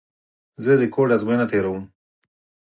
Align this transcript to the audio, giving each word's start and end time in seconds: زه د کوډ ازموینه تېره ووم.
زه 0.63 0.71
د 0.81 0.83
کوډ 0.93 1.09
ازموینه 1.15 1.45
تېره 1.51 1.69
ووم. 1.71 1.85